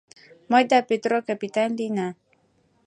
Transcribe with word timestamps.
—Мый 0.51 0.63
да 0.71 0.79
Петро 0.89 1.17
капитан 1.27 1.71
лийына. 1.77 2.09